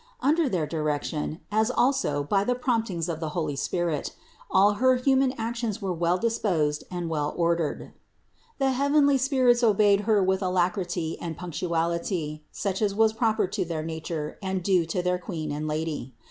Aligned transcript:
Under 0.21 0.49
their 0.49 0.65
direction, 0.65 1.41
as 1.51 1.69
also 1.69 2.23
by 2.23 2.43
the 2.43 2.55
promptings 2.55 3.07
of 3.07 3.19
the 3.19 3.29
holy 3.37 3.55
Spirit, 3.55 4.15
all 4.49 4.73
her 4.81 4.95
human 4.95 5.31
actions 5.37 5.79
were 5.79 5.93
well 5.93 6.17
disposed 6.17 6.83
and 6.89 7.07
well 7.07 7.35
or 7.37 7.55
dered. 7.55 7.91
The 8.57 8.71
heavenly 8.71 9.19
spirits 9.19 9.61
obeyed 9.61 9.99
Her 10.09 10.23
with 10.23 10.41
alacrity 10.41 11.17
THE 11.19 11.23
INCARNATION 11.27 11.69
157 11.69 12.17
and 12.17 12.41
punctuality, 12.41 12.45
such 12.51 12.81
as 12.81 12.95
was 12.95 13.13
proper 13.13 13.45
to 13.45 13.63
their 13.63 13.83
nature 13.83 14.39
and 14.41 14.63
due 14.63 14.87
to 14.87 15.03
their 15.03 15.19
Queen 15.19 15.51
and 15.51 15.67
Lady. 15.67 16.15